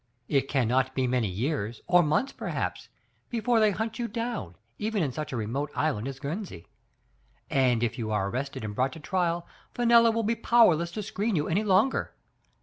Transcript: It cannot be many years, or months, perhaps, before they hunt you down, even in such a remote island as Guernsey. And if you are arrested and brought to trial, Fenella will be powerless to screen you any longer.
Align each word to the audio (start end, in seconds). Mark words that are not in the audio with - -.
It 0.27 0.47
cannot 0.49 0.95
be 0.95 1.05
many 1.05 1.27
years, 1.27 1.79
or 1.85 2.01
months, 2.01 2.31
perhaps, 2.31 2.89
before 3.29 3.59
they 3.59 3.69
hunt 3.69 3.99
you 3.99 4.07
down, 4.07 4.55
even 4.79 5.03
in 5.03 5.11
such 5.11 5.31
a 5.31 5.37
remote 5.37 5.69
island 5.75 6.07
as 6.07 6.17
Guernsey. 6.19 6.65
And 7.51 7.83
if 7.83 7.99
you 7.99 8.09
are 8.09 8.27
arrested 8.29 8.63
and 8.63 8.73
brought 8.73 8.93
to 8.93 8.99
trial, 8.99 9.45
Fenella 9.75 10.09
will 10.09 10.23
be 10.23 10.33
powerless 10.33 10.89
to 10.93 11.03
screen 11.03 11.35
you 11.35 11.47
any 11.47 11.63
longer. 11.63 12.15